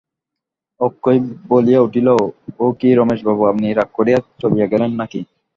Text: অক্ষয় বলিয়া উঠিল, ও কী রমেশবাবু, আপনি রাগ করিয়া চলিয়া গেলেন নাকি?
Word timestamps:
অক্ষয় 0.79 1.19
বলিয়া 1.49 1.79
উঠিল, 1.81 2.07
ও 2.59 2.65
কী 2.79 2.89
রমেশবাবু, 2.93 3.41
আপনি 3.45 3.67
রাগ 3.73 3.89
করিয়া 3.93 4.19
চলিয়া 4.41 4.67
গেলেন 4.67 4.91
নাকি? 5.01 5.19